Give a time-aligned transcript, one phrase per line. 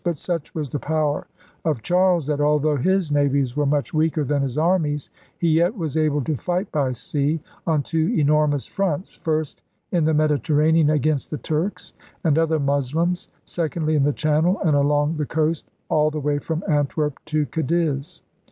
[0.03, 1.27] But such was the power
[1.63, 5.95] of Charles that, although his navies were much weaker than his armies, he yet was
[5.95, 9.61] able to fight by sea on two enormous fronts, first,
[9.91, 11.93] in the Mediterranean against the Turks
[12.23, 16.63] and other Moslems, secondly, in the Channel and along the coast, all the way from
[16.67, 18.23] Antwerp to Cadiz.